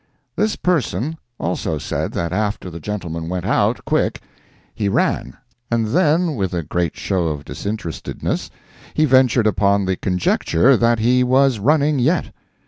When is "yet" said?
11.99-12.33